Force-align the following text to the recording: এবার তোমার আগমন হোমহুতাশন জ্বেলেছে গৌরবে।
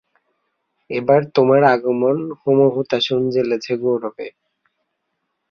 এবার 0.89 1.21
তোমার 1.35 1.61
আগমন 1.73 2.17
হোমহুতাশন 2.41 3.21
জ্বেলেছে 3.33 3.71
গৌরবে। 3.81 4.27